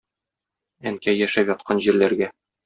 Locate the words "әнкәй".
0.91-1.19